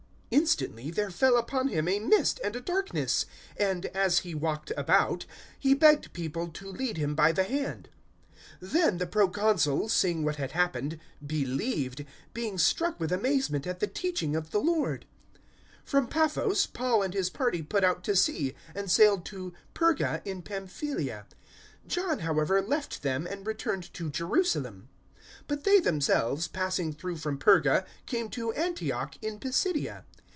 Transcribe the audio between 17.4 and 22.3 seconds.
put out to sea and sailed to Perga in Pamphylia. John,